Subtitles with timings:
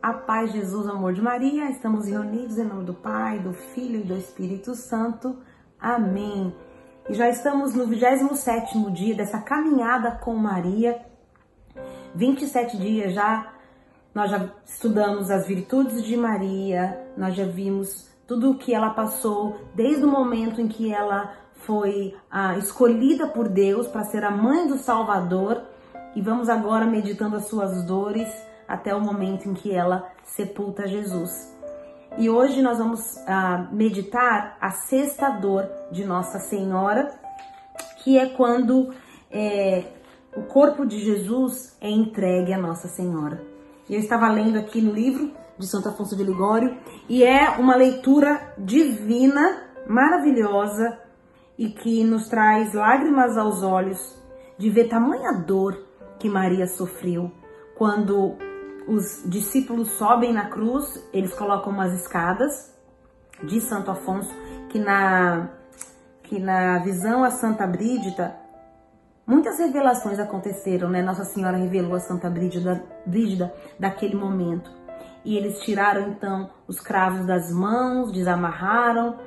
[0.00, 4.04] A paz, Jesus, amor de Maria, estamos reunidos em nome do Pai, do Filho e
[4.04, 5.36] do Espírito Santo.
[5.78, 6.54] Amém.
[7.10, 11.04] E já estamos no 27º dia dessa caminhada com Maria.
[12.14, 13.52] 27 dias já,
[14.14, 19.60] nós já estudamos as virtudes de Maria, nós já vimos tudo o que ela passou
[19.74, 24.68] desde o momento em que ela foi ah, escolhida por Deus para ser a mãe
[24.68, 25.60] do Salvador.
[26.14, 28.28] E vamos agora meditando as suas dores,
[28.68, 31.56] até o momento em que ela sepulta Jesus.
[32.18, 37.10] E hoje nós vamos uh, meditar a sexta dor de Nossa Senhora,
[38.02, 38.92] que é quando
[39.30, 39.84] é,
[40.36, 43.42] o corpo de Jesus é entregue a Nossa Senhora.
[43.88, 46.76] Eu estava lendo aqui no livro de Santo Afonso de Ligório
[47.08, 50.98] e é uma leitura divina, maravilhosa
[51.56, 54.16] e que nos traz lágrimas aos olhos
[54.56, 55.86] de ver tamanha dor
[56.18, 57.30] que Maria sofreu
[57.76, 58.36] quando
[58.88, 62.74] os discípulos sobem na cruz, eles colocam umas escadas
[63.42, 64.34] de Santo Afonso,
[64.70, 65.50] que na,
[66.22, 68.34] que na visão a Santa Brígida,
[69.26, 71.02] muitas revelações aconteceram, né?
[71.02, 74.70] Nossa Senhora revelou a Santa Brígida, Brígida daquele momento.
[75.24, 79.18] E eles tiraram então os cravos das mãos, desamarraram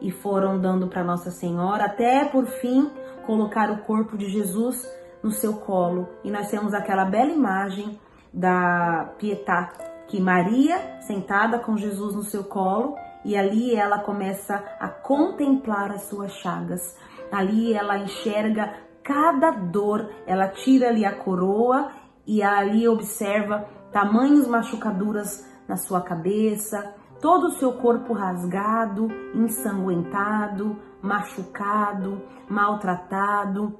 [0.00, 2.90] e foram dando para Nossa Senhora, até por fim
[3.24, 4.86] colocar o corpo de Jesus
[5.22, 6.08] no seu colo.
[6.24, 7.98] E nós temos aquela bela imagem
[8.34, 9.70] da Pietà,
[10.08, 16.02] que Maria, sentada com Jesus no seu colo, e ali ela começa a contemplar as
[16.02, 16.96] suas chagas.
[17.32, 21.90] Ali ela enxerga cada dor, ela tira ali a coroa
[22.26, 32.22] e ali observa tamanhos machucaduras na sua cabeça, todo o seu corpo rasgado, ensanguentado, machucado,
[32.48, 33.78] maltratado.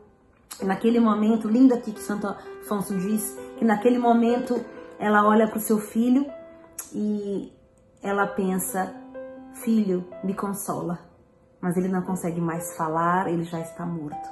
[0.63, 4.65] Naquele momento, lindo aqui que Santo Afonso diz, que naquele momento
[4.99, 6.27] ela olha para o seu filho
[6.93, 7.53] e
[8.03, 8.95] ela pensa:
[9.55, 10.98] Filho, me consola.
[11.61, 14.29] Mas ele não consegue mais falar, ele já está morto.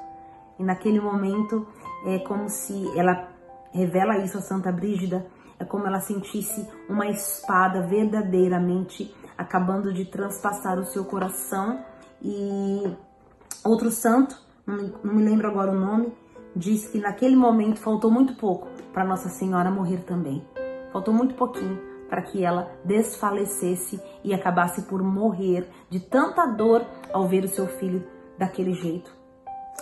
[0.59, 1.67] E naquele momento
[2.07, 3.29] é como se ela
[3.73, 5.27] revela isso a Santa Brígida,
[5.59, 11.83] é como ela sentisse uma espada verdadeiramente acabando de transpassar o seu coração.
[12.21, 12.83] E
[13.65, 14.77] outro santo não
[15.15, 16.13] me, lembro agora o nome,
[16.55, 20.47] diz que naquele momento faltou muito pouco para Nossa Senhora morrer também.
[20.93, 27.27] Faltou muito pouquinho para que ela desfalecesse e acabasse por morrer de tanta dor ao
[27.27, 29.11] ver o seu filho daquele jeito.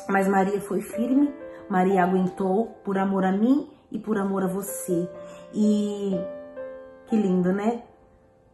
[0.08, 1.34] Mas Maria foi firme,
[1.68, 5.10] Maria aguentou por amor a mim e por amor a você.
[5.52, 6.16] E
[7.08, 7.82] que lindo, né?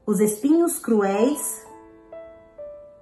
[0.06, 1.66] Os espinhos cruéis,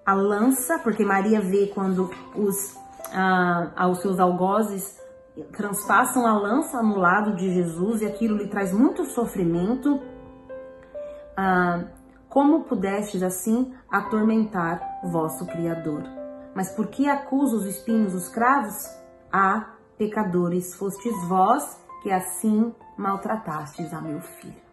[0.05, 2.77] a lança, porque Maria vê quando os
[3.13, 4.99] ah, aos seus algozes
[5.43, 10.01] transpassam a lança no lado de Jesus e aquilo lhe traz muito sofrimento.
[11.37, 11.85] Ah,
[12.29, 16.03] como pudestes assim atormentar vosso Criador?
[16.55, 18.87] Mas por que acusa os espinhos os cravos?
[19.33, 24.65] Ah, pecadores, fostes vós que assim maltratastes a meu filho.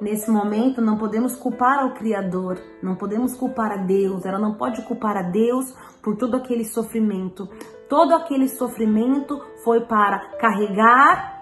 [0.00, 4.82] Nesse momento não podemos culpar ao Criador, não podemos culpar a Deus, ela não pode
[4.82, 7.48] culpar a Deus por todo aquele sofrimento.
[7.88, 11.36] Todo aquele sofrimento foi para carregar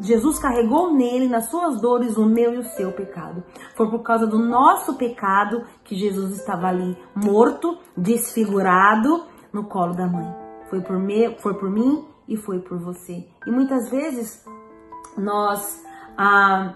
[0.00, 3.44] Jesus carregou nele, nas suas dores, o meu e o seu pecado.
[3.76, 10.06] Foi por causa do nosso pecado que Jesus estava ali morto, desfigurado no colo da
[10.06, 10.34] mãe.
[10.70, 13.28] Foi por, me, foi por mim e foi por você.
[13.46, 14.44] E muitas vezes
[15.16, 15.84] nós
[16.16, 16.74] ah,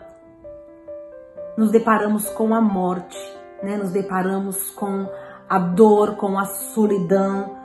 [1.56, 3.16] nos deparamos com a morte,
[3.62, 3.78] né?
[3.78, 5.09] Nos deparamos com
[5.48, 7.55] a dor, com a solidão,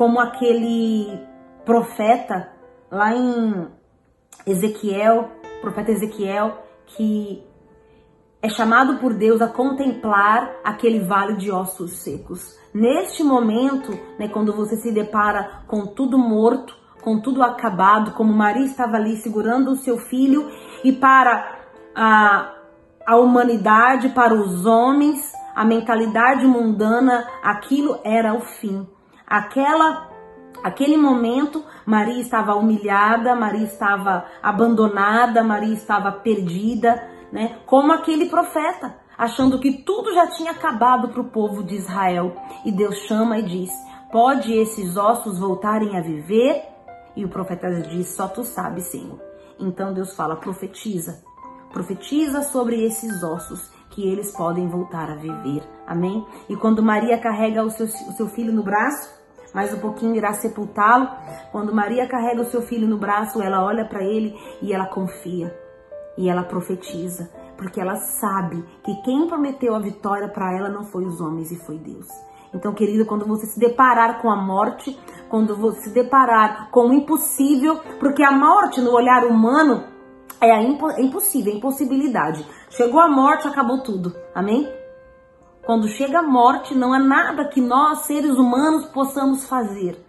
[0.00, 1.20] como aquele
[1.62, 2.50] profeta
[2.90, 3.68] lá em
[4.46, 5.28] Ezequiel,
[5.60, 6.56] profeta Ezequiel,
[6.86, 7.44] que
[8.40, 12.58] é chamado por Deus a contemplar aquele vale de ossos secos.
[12.72, 18.64] Neste momento, né, quando você se depara com tudo morto, com tudo acabado, como Maria
[18.64, 20.50] estava ali segurando o seu filho,
[20.82, 21.58] e para
[21.94, 22.54] a
[23.06, 28.86] a humanidade, para os homens, a mentalidade mundana, aquilo era o fim.
[29.30, 30.10] Aquela
[30.62, 37.60] Aquele momento, Maria estava humilhada, Maria estava abandonada, Maria estava perdida, né?
[37.64, 42.36] Como aquele profeta, achando que tudo já tinha acabado para o povo de Israel.
[42.66, 43.70] E Deus chama e diz:
[44.12, 46.62] Pode esses ossos voltarem a viver?
[47.16, 49.18] E o profeta diz: Só tu sabes, Senhor.
[49.58, 51.22] Então Deus fala: profetiza
[51.72, 55.62] profetiza sobre esses ossos que eles podem voltar a viver.
[55.86, 56.24] Amém?
[56.48, 59.19] E quando Maria carrega o seu, o seu filho no braço,
[59.54, 61.08] mais um pouquinho irá sepultá-lo.
[61.52, 65.54] Quando Maria carrega o seu filho no braço, ela olha para ele e ela confia.
[66.16, 67.30] E ela profetiza.
[67.60, 71.56] porque ela sabe que quem prometeu a vitória para ela não foi os homens e
[71.56, 72.08] foi Deus.
[72.54, 74.98] Então, querido, quando você se deparar com a morte,
[75.28, 79.84] quando você se deparar com o impossível, porque a morte no olhar humano
[80.40, 82.44] é, impo é impossível, é impossibilidade.
[82.70, 84.16] Chegou a morte, acabou tudo.
[84.34, 84.79] Amém?
[85.70, 90.04] Quando chega a morte, não há nada que nós, seres humanos, possamos fazer.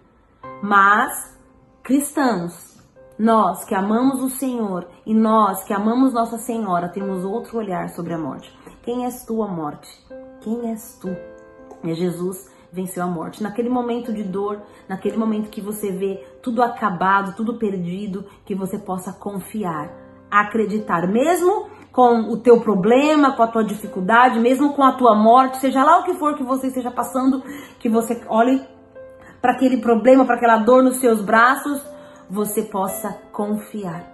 [0.59, 1.37] Mas,
[1.83, 2.81] cristãos,
[3.15, 8.11] nós que amamos o Senhor e nós que amamos Nossa Senhora, temos outro olhar sobre
[8.11, 8.51] a morte.
[8.81, 9.87] Quem és tu, a morte?
[10.41, 11.09] Quem és tu?
[11.83, 13.43] É Jesus venceu a morte.
[13.43, 18.79] Naquele momento de dor, naquele momento que você vê tudo acabado, tudo perdido, que você
[18.79, 19.93] possa confiar,
[20.31, 25.57] acreditar, mesmo com o teu problema, com a tua dificuldade, mesmo com a tua morte,
[25.57, 27.43] seja lá o que for que você esteja passando,
[27.79, 28.61] que você olhe
[29.41, 31.81] para aquele problema, para aquela dor nos seus braços,
[32.29, 34.10] você possa confiar